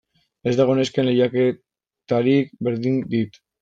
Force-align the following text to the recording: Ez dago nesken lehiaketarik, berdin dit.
Ez 0.51 0.53
dago 0.59 0.77
nesken 0.79 1.07
lehiaketarik, 1.11 2.61
berdin 2.71 3.03
dit. 3.17 3.45